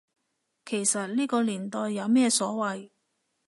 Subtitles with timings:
[0.65, 2.89] 其實呢個年代有咩所謂